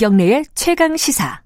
[0.00, 1.42] 김경래의 최강 시사.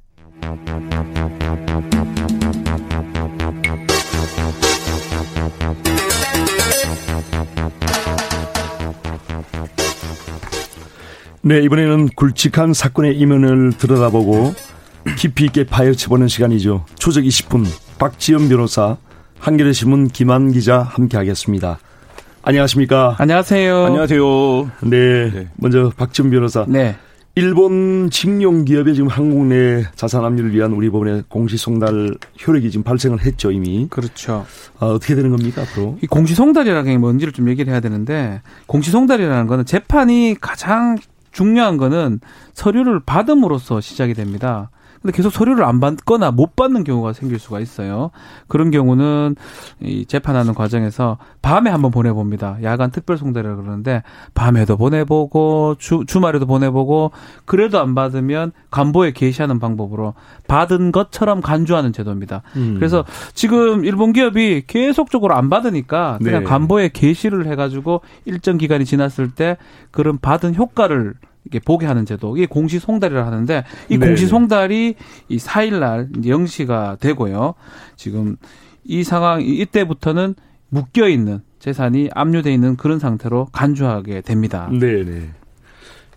[11.42, 14.54] 네, 이번에는 굵직한 사건의 이면을 들여다보고
[15.18, 16.86] 깊이 있게 파헤쳐보는 시간이죠.
[16.96, 17.66] 초적 20분
[17.98, 18.96] 박지연 변호사,
[19.40, 21.80] 한겨레 신문 김한 기자 함께하겠습니다.
[22.42, 23.16] 안녕하십니까?
[23.18, 23.86] 안녕하세요.
[23.86, 24.70] 안녕하세요.
[24.82, 25.48] 네, 네.
[25.56, 26.64] 먼저 박지연 변호사.
[26.68, 26.94] 네.
[27.36, 32.14] 일본 직용 기업의 지금 한국 내 자산 압류를 위한 우리 법원의 공시송달
[32.46, 33.88] 효력이 지금 발생을 했죠 이미.
[33.90, 34.46] 그렇죠.
[34.78, 35.98] 아, 어떻게 되는 겁니까 앞으로?
[36.00, 40.96] 이 공시송달이라는 게 뭔지를 좀 얘기를 해야 되는데 공시송달이라는 거는 재판이 가장
[41.32, 42.20] 중요한 거는
[42.52, 44.70] 서류를 받음으로써 시작이 됩니다.
[45.04, 48.10] 근데 계속 서류를 안 받거나 못 받는 경우가 생길 수가 있어요.
[48.48, 49.36] 그런 경우는
[49.82, 52.56] 이 재판하는 과정에서 밤에 한번 보내봅니다.
[52.62, 54.02] 야간 특별 송달이라 그러는데
[54.32, 57.10] 밤에도 보내보고 주, 주말에도 보내보고
[57.44, 60.14] 그래도 안 받으면 간보에 게시하는 방법으로
[60.48, 62.40] 받은 것처럼 간주하는 제도입니다.
[62.56, 62.76] 음.
[62.78, 66.48] 그래서 지금 일본 기업이 계속적으로 안 받으니까 그냥 네.
[66.48, 69.58] 간보에 게시를 해가지고 일정 기간이 지났을 때
[69.90, 71.12] 그런 받은 효과를
[71.46, 72.36] 이게 보게 하는 제도.
[72.36, 74.06] 이게 공시 송달이라 하는데 이 네.
[74.06, 74.94] 공시 송달이
[75.28, 77.54] 이 4일 날 영시가 되고요.
[77.96, 78.36] 지금
[78.84, 80.34] 이 상황 이때부터는
[80.68, 84.68] 묶여 있는 재산이 압류돼 있는 그런 상태로 간주하게 됩니다.
[84.72, 85.30] 네, 네.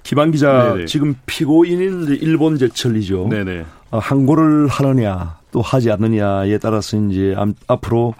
[0.03, 0.85] 김한 기자 네네.
[0.85, 3.27] 지금 피고인인 일본 제철이죠.
[3.29, 3.65] 네네.
[3.91, 7.35] 어, 항고를 하느냐 또 하지 않느냐에 따라서 이제
[7.67, 8.15] 앞으로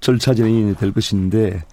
[0.00, 1.64] 절차 진행이 될 것인데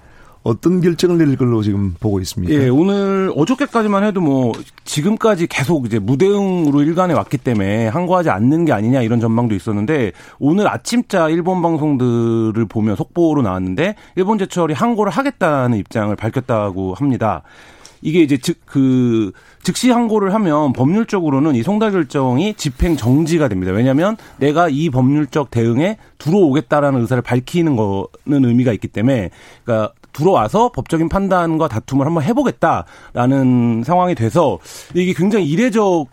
[0.50, 2.52] 어떤 결정을 내릴 걸로 지금 보고 있습니다.
[2.54, 4.52] 예, 오늘 어저께까지만 해도 뭐
[4.84, 10.68] 지금까지 계속 이제 무대응으로 일관해 왔기 때문에 항거하지 않는 게 아니냐 이런 전망도 있었는데 오늘
[10.68, 17.44] 아침자 일본 방송들을 보면 속보로 나왔는데 일본 제철이 항고를 하겠다는 입장을 밝혔다고 합니다.
[18.02, 19.32] 이게 이제 즉 그
[19.64, 23.72] 즉시 항고를 하면 법률적으로는 이 송달 결정이 집행 정지가 됩니다.
[23.72, 29.32] 왜냐하면 내가 이 법률적 대응에 들어오겠다라는 의사를 밝히는 거는 의미가 있기 때문에
[29.64, 34.60] 그러니까 들어와서 법적인 판단과 다툼을 한번 해보겠다라는 상황이 돼서
[34.94, 36.08] 이게 굉장히 이례적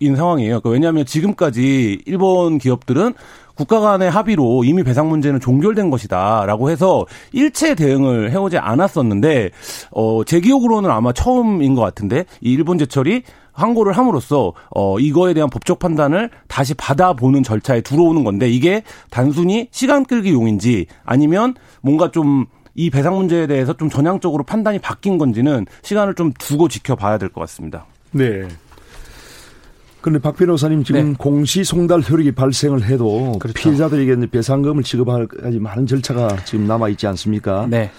[0.00, 0.60] 인 상황이에요.
[0.60, 3.14] 그러니까 왜냐하면 지금까지 일본 기업들은
[3.56, 9.50] 국가 간의 합의로 이미 배상 문제는 종결된 것이다라고 해서 일체 대응을 해오지 않았었는데
[9.90, 13.24] 어, 제 기억으로는 아마 처음인 것 같은데 이 일본 제철이
[13.58, 20.04] 항고를 함으로써 어 이거에 대한 법적 판단을 다시 받아보는 절차에 들어오는 건데 이게 단순히 시간
[20.04, 22.46] 끌기 용인지 아니면 뭔가 좀
[22.78, 27.40] 이 배상 문제에 대해서 좀 전향적으로 판단이 바뀐 건지는 시간을 좀 두고 지켜봐야 될 것
[27.40, 27.86] 같습니다.
[28.12, 28.46] 네.
[30.00, 31.14] 그런데 박 변호사님 지금 네.
[31.18, 33.58] 공시 송달 효력이 발생을 해도 그렇죠.
[33.60, 37.66] 피해자들에게 배상금을 지급하지 많은 절차가 지금 남아 있지 않습니까?
[37.68, 37.90] 네.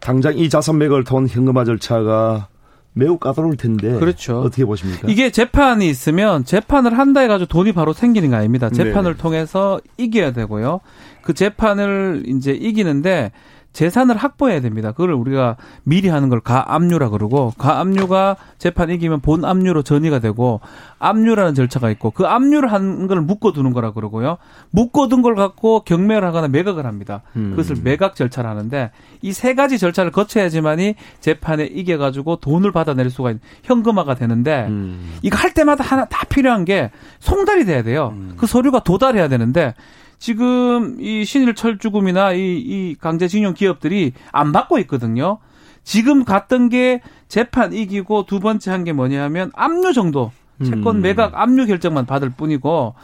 [0.00, 2.48] 당장 이 자산 매각을 통한 현금화 절차가
[2.94, 3.98] 매우 까다로울 텐데.
[3.98, 4.40] 그렇죠.
[4.40, 5.08] 어떻게 보십니까?
[5.08, 8.70] 이게 재판이 있으면 재판을 한다 해가지고 돈이 바로 생기는 거 아닙니다.
[8.70, 9.22] 재판을 네네.
[9.22, 10.80] 통해서 이겨야 되고요.
[11.20, 13.30] 그 재판을 이제 이기는데
[13.72, 14.92] 재산을 확보해야 됩니다.
[14.92, 20.60] 그걸 우리가 미리 하는 걸 가압류라 그러고 가압류가 재판 이기면 본압류로 전이가 되고
[20.98, 24.36] 압류라는 절차가 있고 그 압류를 한 걸 묶어두는 거라 그러고요.
[24.70, 27.22] 묶어둔 걸 갖고 경매를 하거나 매각을 합니다.
[27.36, 27.50] 음.
[27.50, 28.90] 그것을 매각 절차를 하는데
[29.22, 35.14] 이 세 가지 절차를 거쳐야지만이 재판에 이겨가지고 돈을 받아낼 수가 있는 현금화가 되는데 음.
[35.22, 36.90] 이거 할 때마다 하나 다 필요한 게
[37.20, 38.12] 송달이 돼야 돼요.
[38.14, 38.34] 음.
[38.36, 39.74] 그 서류가 도달해야 되는데
[40.22, 45.38] 지금 이 신일 철 주금이나 이, 이 강제징용 기업들이 안 받고 있거든요.
[45.82, 50.30] 지금 갔던 게 재판 이기고 두 번째 한 게 뭐냐 하면 압류 정도.
[50.64, 51.02] 채권 음.
[51.02, 52.94] 매각 압류 결정만 받을 뿐이고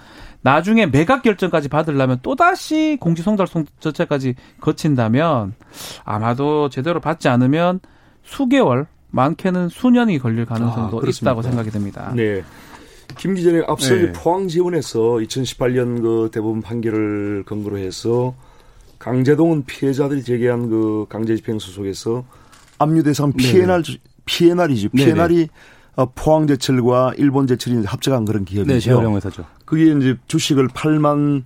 [0.42, 3.48] 나중에 매각 결정까지 받으려면 또다시 공시송달
[3.80, 5.54] 절차까지 거친다면
[6.04, 7.80] 아마도 제대로 받지 않으면
[8.22, 12.12] 수개월 많게는 수년이 걸릴 가능성도 아, 있다고 생각이 됩니다.
[12.14, 12.44] 네.
[13.16, 14.12] 김 기자님 앞서 네.
[14.12, 18.34] 포항 지원에서 2018년 그 대법원 판결을 근거로 해서
[18.98, 22.24] 강제동은 피해자들이 제기한 그 강제집행 소속에서
[22.78, 23.98] 압류 대상 피해날 네.
[24.24, 24.90] 피해날이죠.
[24.90, 25.48] 피해날이
[25.96, 28.72] 어, 포항제철과 일본제철이 합작한 그런 기업이죠.
[28.72, 29.44] 네, 제어령회사죠.
[29.64, 31.42] 그게 이제 주식을 8만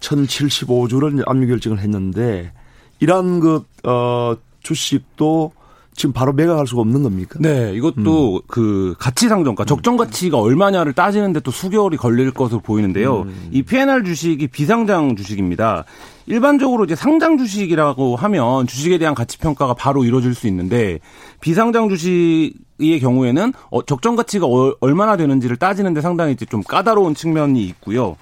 [0.00, 2.52] 1,075주를 압류 결정을 했는데
[3.00, 5.52] 이러한 그 어, 주식도
[5.96, 7.38] 지금 바로 매각할 수가 없는 겁니까?
[7.40, 8.40] 네, 이것도 음.
[8.46, 13.22] 그 가치 상정가, 적정 가치가 얼마냐를 따지는데 또 수개월이 걸릴 것으로 보이는데요.
[13.22, 13.48] 음.
[13.50, 15.84] 이 P&R 주식이 비상장 주식입니다.
[16.26, 20.98] 일반적으로 이제 상장 주식이라고 하면 주식에 대한 가치 평가가 바로 이루어질 수 있는데
[21.40, 24.46] 비상장 주식의 경우에는 어, 적정 가치가
[24.80, 28.16] 얼마나 되는지를 따지는데 상당히 이제 좀 까다로운 측면이 있고요.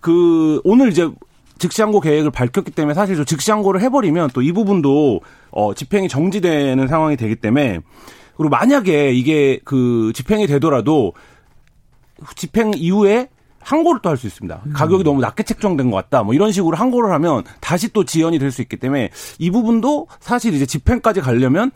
[0.00, 1.10] 그 오늘 이제
[1.58, 5.20] 즉시항고 계획을 밝혔기 때문에 사실 저 즉시항고를 해버리면 또 이 부분도
[5.50, 7.80] 어, 집행이 정지되는 상황이 되기 때문에
[8.36, 11.12] 그리고 만약에 이게 그 집행이 되더라도
[12.36, 13.28] 집행 이후에
[13.60, 14.62] 항고를 또 할 수 있습니다.
[14.66, 14.72] 음.
[14.72, 16.22] 가격이 너무 낮게 책정된 것 같다.
[16.22, 20.54] 뭐 이런 식으로 항고를 하면 다시 또 지연이 될 수 있기 때문에 이 부분도 사실
[20.54, 21.70] 이제 집행까지 가려면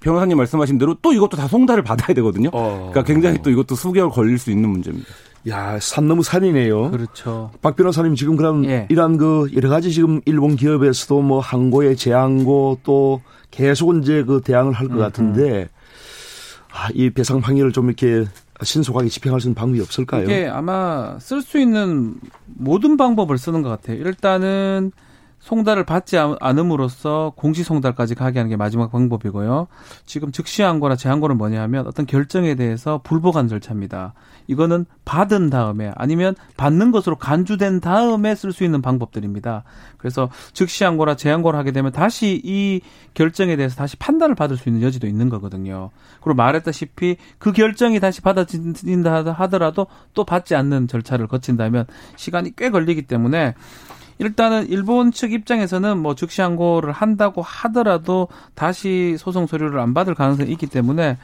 [0.00, 2.48] 변호사님 말씀하신 대로 또 이것도 다 송달을 받아야 되거든요.
[2.52, 2.88] 어.
[2.90, 5.06] 그러니까 굉장히 또 이것도 수개월 걸릴 수 있는 문제입니다.
[5.48, 6.90] 야, 산 너무 산이네요.
[6.90, 7.50] 그렇죠.
[7.62, 8.86] 박 변호사님 지금 그럼 예.
[8.90, 13.22] 이러한 그 여러 가지 지금 일본 기업에서도 뭐 항고에 재항고 또
[13.52, 15.68] 계속 이제 그 대항을 할 것 같은데
[16.72, 18.24] 아, 이 배상 판결을 좀 이렇게
[18.62, 20.24] 신속하게 집행할 수 있는 방법이 없을까요?
[20.24, 22.14] 이게 아마 쓸 수 있는
[22.46, 23.98] 모든 방법을 쓰는 것 같아요.
[23.98, 24.90] 일단은
[25.38, 29.68] 송달을 받지 않음으로써 공시 송달까지 가게 하는 게 마지막 방법이고요.
[30.04, 34.14] 지금 즉시 항고나 재항고는 뭐냐 하면 어떤 결정에 대해서 불복한 절차입니다.
[34.48, 39.62] 이거는 받은 다음에 아니면 받는 것으로 간주된 다음에 쓸 수 있는 방법들입니다.
[39.98, 42.80] 그래서 즉시 항고나 재항고를 하게 되면 다시 이
[43.14, 45.90] 결정에 대해서 다시 판단을 받을 수 있는 여지도 있는 거거든요.
[46.22, 51.86] 그리고 말했다시피 그 결정이 다시 받아진다 하더라도 또 받지 않는 절차를 거친다면
[52.16, 53.54] 시간이 꽤 걸리기 때문에
[54.18, 60.50] 일단은 일본 측 입장에서는 뭐 즉시 항고를 한다고 하더라도 다시 소송 서류를 안 받을 가능성이
[60.52, 61.18] 있기 때문에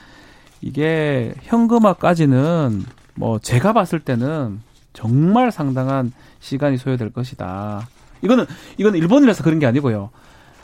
[0.61, 2.85] 이게 현금화까지는
[3.15, 4.61] 뭐 제가 봤을 때는
[4.93, 7.89] 정말 상당한 시간이 소요될 것이다.
[8.23, 8.47] 이거는
[8.79, 10.11] 이거는 일본이라서 그런 게 아니고요.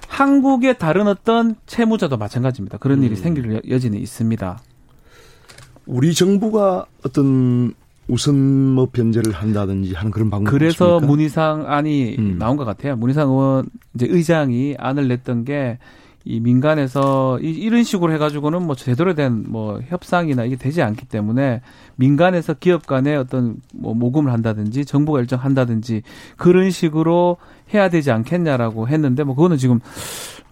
[0.07, 2.79] 한국의 다른 어떤 채무자도 마찬가지입니다.
[2.79, 3.17] 그런 일이 음.
[3.17, 4.59] 생길 여지는 있습니다.
[5.87, 7.75] 우리 정부가 어떤
[8.09, 8.37] 우선
[8.75, 11.07] 뭐 변제를 한다든지 하는 그런 방법이 그래서 있습니까?
[11.07, 12.39] 문희상 안이 음.
[12.39, 12.97] 나온 것 같아요.
[12.97, 15.79] 문희상 의원 이제 의장이 안을 냈던 게
[16.29, 21.63] 이 민간에서 이, 이런 식으로 해가지고는 뭐 제대로 된 뭐 협상이나 이게 되지 않기 때문에
[21.97, 26.03] 민간에서 기업 간에 어떤 뭐 모금을 한다든지 정부가 일정한다든지
[26.37, 27.39] 그런 식으로
[27.73, 29.81] 해야 되지 않겠냐라고 했는데 뭐 그거는 지금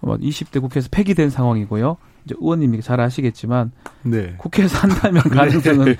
[0.00, 1.98] 뭐 20대 국회에서 폐기된 상황이고요.
[2.34, 3.70] 의원님이 잘 아시겠지만
[4.02, 4.34] 네.
[4.38, 5.30] 국회에서 한다면 네.
[5.30, 5.96] 가능성은 네.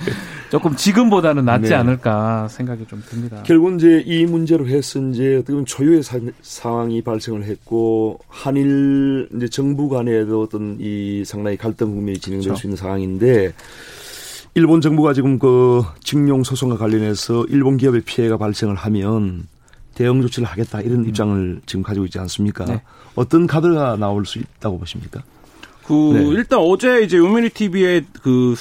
[0.51, 1.75] 조금 지금보다는 낫지 네.
[1.75, 3.43] 않을까 생각이 좀 듭니다.
[3.45, 9.49] 결국 이제 이 문제로 해서 이제 어떻게 보면 초유의 사, 상황이 발생을 했고 한일 이제
[9.49, 12.61] 정부 간에도 어떤 이 상당히 갈등 국면이 진행될 그렇죠.
[12.61, 13.53] 수 있는 상황인데
[14.55, 19.47] 일본 정부가 지금 그 징용 소송과 관련해서 일본 기업의 피해가 발생을 하면
[19.95, 21.09] 대응 조치를 하겠다 이런 음.
[21.09, 22.65] 입장을 지금 가지고 있지 않습니까?
[22.65, 22.83] 네.
[23.17, 25.23] 어떤 카드가 나올 수 있다고 보십니까?
[25.87, 26.29] 그 네.
[26.31, 28.55] 일단 어제 이제 요미리 TV에 그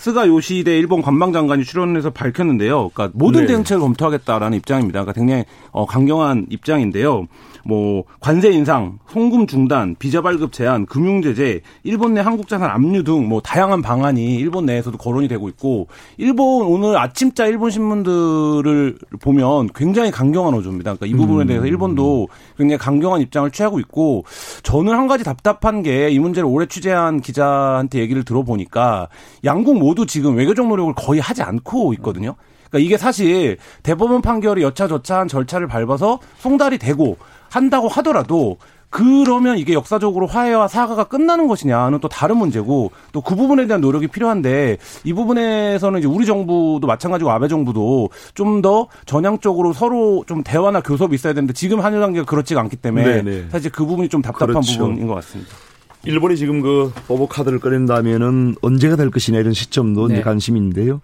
[0.00, 2.88] 스가 요시대 일본 관방장관이 출연해서 밝혔는데요.
[2.88, 3.48] 그러니까 모든 네.
[3.48, 5.00] 대응책을 검토하겠다라는 입장입니다.
[5.04, 7.26] 그러니까 굉장히 어, 강경한 입장인데요.
[7.62, 13.04] 뭐 관세 인상, 송금 중단, 비자 발급 제한, 금융 제재, 일본 내 한국 자산 압류
[13.04, 19.68] 등 뭐 다양한 방안이 일본 내에서도 거론이 되고 있고 일본 오늘 아침자 일본 신문들을 보면
[19.74, 20.94] 굉장히 강경한 어조입니다.
[20.94, 21.68] 그러니까 이 부분에 대해서 음.
[21.68, 24.24] 일본도 굉장히 강경한 입장을 취하고 있고
[24.62, 29.08] 저는 한 가지 답답한 게 이 문제를 오래 취재한 기자한테 얘기를 들어보니까
[29.44, 32.34] 양국 모두 지금 외교적 노력을 거의 하지 않고 있거든요.
[32.70, 37.16] 그러니까 이게 사실 대법원 판결이 여차저차한 절차를 밟아서 송달이 되고
[37.50, 38.58] 한다고 하더라도
[38.92, 44.08] 그러면 이게 역사적으로 화해와 사과가 끝나는 것이냐는 또 다른 문제고 또 그 부분에 대한 노력이
[44.08, 50.80] 필요한데 이 부분에서는 이제 우리 정부도 마찬가지고 아베 정부도 좀 더 전향적으로 서로 좀 대화나
[50.80, 53.22] 교섭이 있어야 되는데 지금 한일 관계가 그렇지가 않기 때문에 네네.
[53.22, 53.44] 네.
[53.50, 54.78] 사실 그 부분이 좀 답답한 그렇죠.
[54.78, 55.54] 부분인 것 같습니다.
[56.04, 60.14] 일본이 지금 그 보복 카드를 꺼낸다면은 언제가 될 것이냐 이런 시점도 네.
[60.14, 61.00] 이제 관심인데요.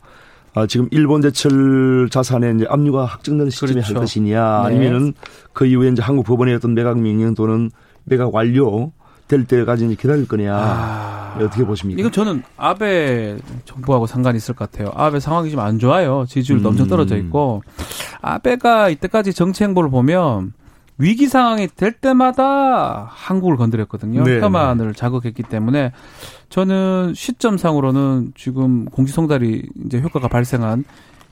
[0.55, 3.95] 아, 지금 일본 제철 자산의 이제 압류가 확정된 시점에 그렇죠.
[3.95, 4.67] 할 것이냐 네.
[4.67, 5.13] 아니면은
[5.53, 7.71] 그 이후에 이제 한국 법원의 어떤 매각 명령 또는
[8.05, 8.93] 매각 완료
[9.29, 11.37] 될 때까지 기다릴 거냐 아...
[11.41, 11.99] 어떻게 보십니까?
[12.01, 14.93] 이건 저는 아베 정부하고 상관이 있을 것 같아요.
[14.95, 16.25] 아베 상황이 좀 안 좋아요.
[16.29, 16.71] 지지율도 음...
[16.71, 17.63] 엄청 떨어져 있고
[18.23, 20.53] 아베가 이때까지 정치 행보를 보면
[20.99, 24.25] 위기 상황이 될 때마다 한국을 건드렸거든요.
[24.25, 24.41] 네.
[24.41, 25.93] 혐한을 자극했기 때문에
[26.49, 30.85] 저는 시점상으로는 지금 공지송달이 이제 효과가 발생한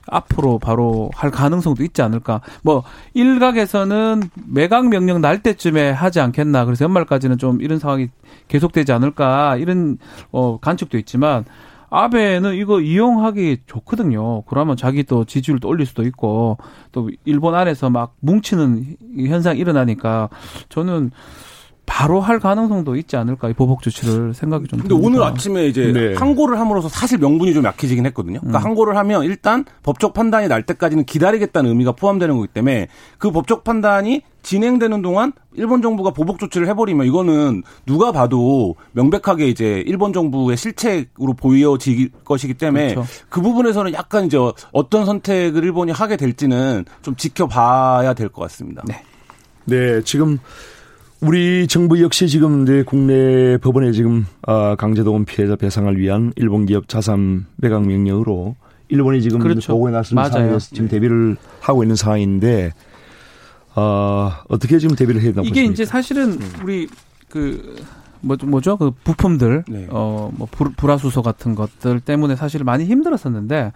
[0.07, 2.41] 앞으로 바로 할 가능성도 있지 않을까.
[2.61, 2.83] 뭐
[3.15, 6.65] 일각에서는 매각 명령 날 때쯤에 하지 않겠나.
[6.65, 8.09] 그래서 연말까지는 좀 이런 상황이
[8.47, 9.57] 계속되지 않을까.
[9.57, 9.97] 이런
[10.31, 11.45] 어 관측도 있지만
[11.89, 14.43] 아베는 이거 이용하기 좋거든요.
[14.43, 16.57] 그러면 자기 또 지지율도 올릴 수도 있고
[16.91, 20.29] 또 일본 안에서 막 뭉치는 현상이 일어나니까
[20.69, 21.11] 저는
[21.85, 24.79] 바로 할 가능성도 있지 않을까 이 보복 조치를 생각이 좀.
[24.79, 25.07] 근데 듭니다.
[25.07, 26.13] 오늘 아침에 이제 네.
[26.15, 28.39] 항고를 함으로써 사실 명분이 좀 약해지긴 했거든요.
[28.39, 28.63] 그러니까 음.
[28.65, 32.87] 항고를 하면 일단 법적 판단이 날 때까지는 기다리겠다는 의미가 포함되는 거기 때문에
[33.17, 39.83] 그 법적 판단이 진행되는 동안 일본 정부가 보복 조치를 해버리면 이거는 누가 봐도 명백하게 이제
[39.87, 43.09] 일본 정부의 실책으로 보여질 것이기 때문에 그렇죠.
[43.29, 44.37] 그 부분에서는 약간 이제
[44.71, 48.83] 어떤 선택을 일본이 하게 될지는 좀 지켜봐야 될 것 같습니다.
[48.87, 49.01] 네.
[49.65, 50.37] 네, 지금
[51.21, 56.87] 우리 정부 역시 지금 이제 국내 법원에 지금 아, 강제동원 피해자 배상을 위한 일본 기업
[56.87, 58.55] 자산 매각 명령으로
[58.89, 59.73] 일본이 지금 그렇죠.
[59.73, 62.71] 보고에 나선 상황에서 지금 대비를 하고 있는 상황인데
[63.75, 65.73] 어, 어떻게 지금 대비를 해야 되나 이게 보십니까?
[65.73, 66.87] 이제 사실은 우리
[67.29, 67.75] 그
[68.21, 68.77] 뭐, 뭐죠?
[68.77, 69.87] 그 부품들, 네.
[69.91, 73.71] 어, 뭐, 불화수소 같은 것들 때문에 사실 많이 힘들었었는데,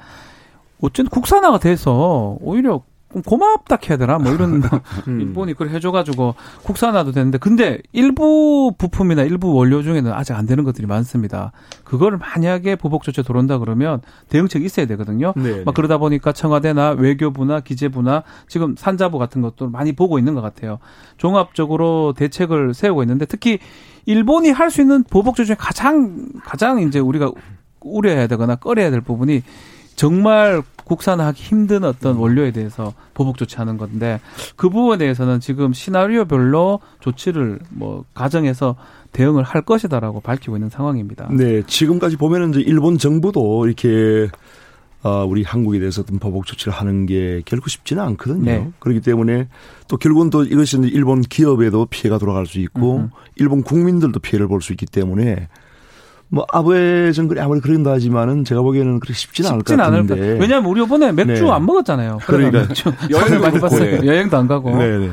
[0.81, 2.81] 어쨌든 국산화가 돼서 오히려
[3.25, 4.62] 고맙다 해야 되나 뭐 이런
[5.08, 5.22] 음.
[5.22, 10.86] 일본이 그걸 해줘가지고 국산화도 되는데 근데 일부 부품이나 일부 원료 중에는 아직 안 되는 것들이
[10.86, 11.51] 많습니다.
[11.84, 15.34] 그거를 만약에 보복 조치 들어온다 그러면 대응책이 있어야 되거든요.
[15.36, 15.63] 네, 네.
[15.63, 20.80] 막 그러다 보니까 청와대나 외교부나 기재부나 지금 산자부 같은 것도 많이 보고 있는 것 같아요.
[21.18, 23.60] 종합적으로 대책을 세우고 있는데 특히
[24.06, 27.32] 일본이 할 수 있는 보복 조치 중에 가장 가장 이제 우리가
[27.82, 29.42] 우려해야 되거나 꺼려야 될 부분이
[29.96, 32.22] 정말 국산화하기 힘든 어떤 음.
[32.22, 34.19] 원료에 대해서 보복 조치하는 건데
[34.55, 38.75] 그 부분에 대해서는 지금 시나리오별로 조치를 뭐 가정해서
[39.13, 41.29] 대응을 할 것이다라고 밝히고 있는 상황입니다.
[41.31, 44.29] 네, 지금까지 보면은 이제 일본 정부도 이렇게
[45.01, 48.43] 어, 우리 한국에 대해서 어떤 보복 조치를 하는 게 결코 쉽지는 않거든요.
[48.43, 48.69] 네.
[48.79, 49.48] 그렇기 때문에
[49.88, 53.08] 또 결국은 또 이것이 일본 기업에도 피해가 돌아갈 수 있고 음흠.
[53.38, 55.48] 일본 국민들도 피해를 볼 수 있기 때문에
[56.30, 60.14] 뭐 아베 정글이 아무리 그런다 하지만은 제가 보기에는 그렇게 쉽지는 않을 것 같은데.
[60.14, 61.52] 않을 왜냐하면 우리 이번에 맥주 네.
[61.52, 62.20] 안 먹었잖아요.
[62.26, 62.68] 그러니까
[63.10, 64.06] 여행 많이 봤어요.
[64.06, 64.76] 여행도 안 가고.
[64.78, 65.10] 네네.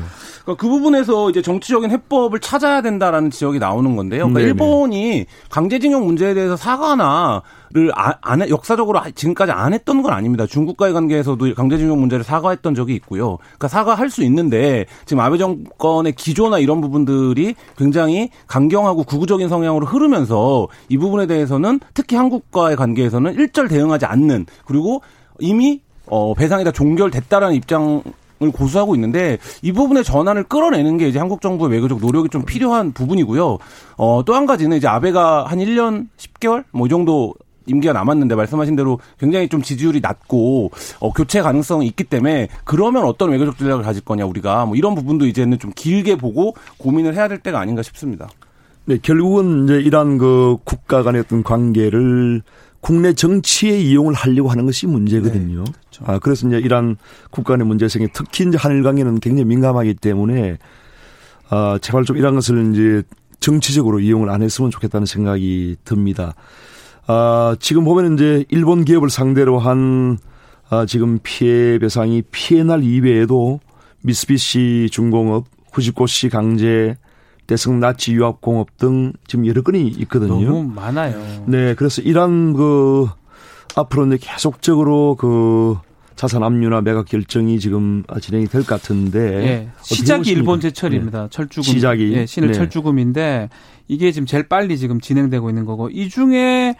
[0.47, 4.29] 그러니까 그 부분에서 이제 정치적인 해법을 찾아야 된다라는 지적이 나오는 건데요.
[4.29, 10.45] 그러니까 일본이 강제징용 문제에 대해서 사과나를 아, 안 해, 역사적으로 지금까지 안 했던 건 아닙니다.
[10.45, 13.37] 중국과의 관계에서도 강제징용 문제를 사과했던 적이 있고요.
[13.37, 20.69] 그러니까 사과할 수 있는데 지금 아베 정권의 기조나 이런 부분들이 굉장히 강경하고 구구적인 성향으로 흐르면서
[20.87, 25.01] 이 부분에 대해서는 특히 한국과의 관계에서는 일절 대응하지 않는 그리고
[25.39, 31.19] 이미 어, 배상이 다 종결됐다라는 입장 을 고수하고 있는데 이 부분의 전환을 끌어내는 게 이제
[31.19, 33.57] 한국 정부의 외교적 노력이 좀 필요한 부분이고요.
[33.97, 37.33] 어, 또 한 가지는 이제 아베가 한 1년 10개월 뭐 이 정도
[37.67, 43.29] 임기가 남았는데 말씀하신 대로 굉장히 좀 지지율이 낮고 어, 교체 가능성이 있기 때문에 그러면 어떤
[43.29, 47.39] 외교적 전략을 가질 거냐 우리가 뭐 이런 부분도 이제는 좀 길게 보고 고민을 해야 될
[47.39, 48.29] 때가 아닌가 싶습니다.
[48.85, 52.41] 네, 결국은 이제 이러한 그 국가 간의 어떤 관계를
[52.81, 55.63] 국내 정치에 이용을 하려고 하는 것이 문제거든요.
[55.63, 56.03] 네, 그렇죠.
[56.05, 56.97] 아, 그래서 이제 이러한
[57.31, 60.57] 국가 의 문제성이 특히 이제 한일관계는 굉장히 민감하기 때문에
[61.49, 63.03] 아, 제발 좀 이런 것을 이제
[63.39, 66.33] 정치적으로 이용을 안 했으면 좋겠다는 생각이 듭니다.
[67.07, 70.17] 아, 지금 보면 이제 일본 기업을 상대로 한
[70.69, 73.59] 아, 지금 피해 배상이 피해날 이외에도
[74.03, 76.97] 미쓰비시 중공업, 후지코시 강제,
[77.47, 80.33] 대성 나치 유학 공업 등 지금 여러 건이 있거든요.
[80.33, 81.43] 너무 많아요.
[81.47, 83.07] 네, 그래서 이런 그
[83.75, 85.77] 앞으로 이제 계속적으로 그
[86.15, 91.23] 자산 압류나 매각 결정이 지금 진행이 될 것 같은데 네, 시작이 일본 제철입니다.
[91.23, 91.27] 네.
[91.29, 92.53] 철주금 시작이 네, 신일 네.
[92.55, 93.49] 철주금인데
[93.87, 96.75] 이게 지금 제일 빨리 지금 진행되고 있는 거고 이 중에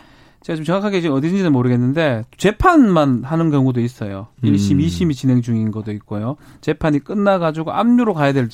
[0.48, 4.28] 제가 지금 정확하게 지금 어디인지는 모르겠는데 재판만 하는 경우도 있어요.
[4.46, 4.78] 1심, 음.
[4.78, 6.38] 2심이 진행 중인 것도 있고요.
[6.62, 8.48] 재판이 끝나가지고 압류로 가야 될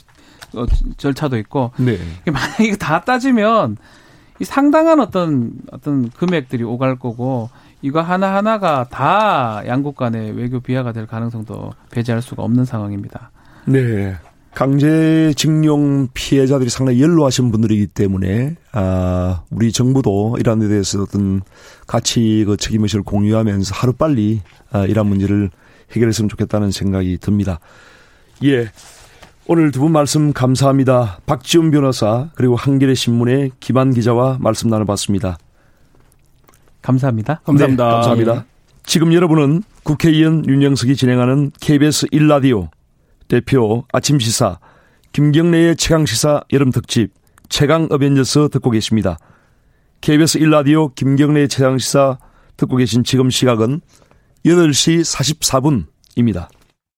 [0.55, 0.65] 어,
[0.97, 1.69] 절차도 있고.
[1.77, 1.99] 네.
[2.25, 3.77] 만약 에 이거 다 따지면
[4.39, 7.51] 이 상당한 어떤 어떤 금액들이 오갈 거고
[7.83, 13.29] 이거 하나 하나가 다 양국 간의 외교 비하가 될 가능성도 배제할 수가 없는 상황입니다.
[13.65, 14.15] 네.
[14.53, 21.41] 강제징용 피해자들이 상당히 연로하신 분들이기 때문에 아 우리 정부도 이러한 데 대해서 어떤
[21.87, 24.41] 같이 그 책임의식을 공유하면서 하루 빨리
[24.71, 25.49] 아, 이러한 문제를
[25.91, 27.59] 해결했으면 좋겠다는 생각이 듭니다.
[28.43, 28.69] 예.
[29.45, 31.19] 오늘 두 분 말씀 감사합니다.
[31.25, 35.37] 박지훈 변호사 그리고 한겨레 신문의 김한 기자와 말씀 나눠봤습니다.
[36.81, 37.41] 감사합니다.
[37.43, 37.85] 감사합니다.
[37.85, 38.45] 네, 감사합니다.
[38.85, 42.69] 지금 여러분은 국회의원 윤영석이 진행하는 KBS 1라디오
[43.33, 44.59] 대표 아침 시사
[45.11, 47.11] 김경래의 최강 시사 여름 특집
[47.49, 49.17] 최강 어벤져스 듣고 계십니다.
[50.01, 52.19] KBS 1라디오 김경래의 최강 시사
[52.57, 53.81] 듣고 계신 지금 시각은
[54.45, 56.47] 8시 44분입니다.